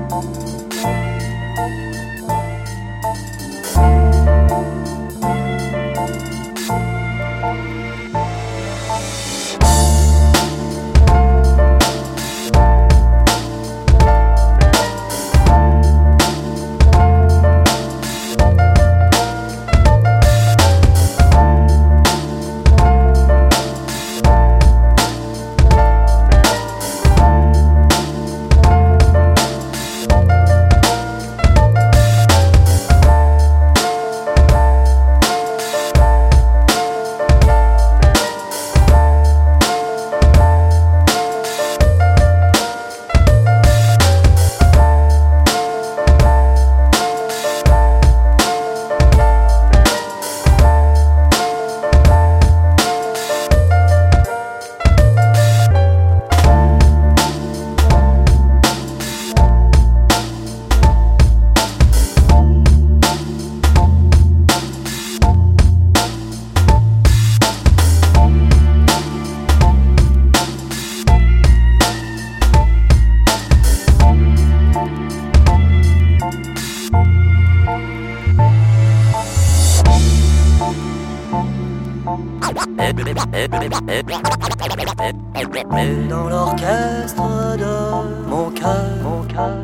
Dans 86.08 86.28
l'orchestre 86.28 87.56
de 87.56 88.28
mon 88.28 88.50
cœur, 88.50 88.84
mon 89.02 89.22
cœur, 89.25 89.56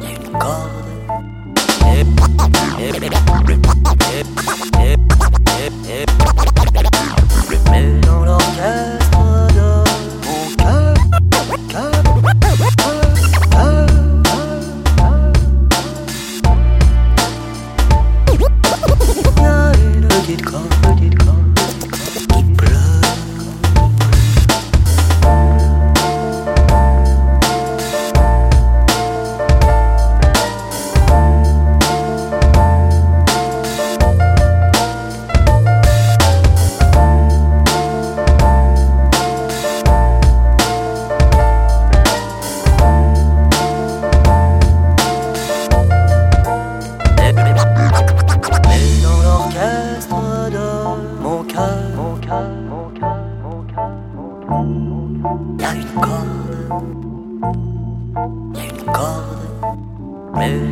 Une 0.00 0.38
corde. 0.38 0.88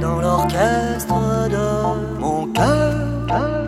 Dans 0.06 0.20
l'orchestre 0.20 1.48
de 1.48 2.20
mon 2.20 2.46
cœur, 2.52 2.94
cœur, 3.26 3.66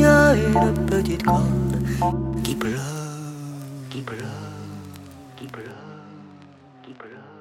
y 0.00 0.04
a 0.04 0.34
une 0.34 0.74
petite 0.86 1.24
corde 1.24 1.76
qui 2.44 2.54
pleure, 2.54 2.80
qui 3.90 4.00
pleure, 4.00 4.42
qui 5.36 5.46
pleure, 5.46 5.82
qui 6.84 6.92
pleure. 6.92 7.37